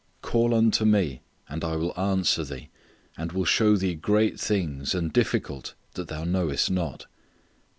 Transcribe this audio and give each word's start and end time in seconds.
"Call 0.23 0.55
unto 0.55 0.83
Me, 0.83 1.21
and 1.47 1.63
I 1.63 1.75
will 1.75 1.93
answer 1.95 2.43
thee, 2.43 2.71
and 3.15 3.31
will 3.31 3.45
shew 3.45 3.77
thee 3.77 3.93
great 3.93 4.39
things, 4.39 4.95
and 4.95 5.13
difficult, 5.13 5.75
that 5.93 6.07
thou 6.07 6.23
knowest 6.23 6.71
not." 6.71 7.05